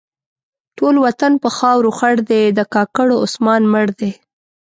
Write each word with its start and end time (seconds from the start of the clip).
ټول 0.77 0.95
وطن 1.05 1.31
په 1.43 1.49
خاورو 1.57 1.89
خړ 1.97 2.15
دی؛ 2.29 2.41
د 2.57 2.59
کاکړو 2.73 3.15
عثمان 3.25 3.61
مړ 3.73 3.87
دی. 3.99 4.11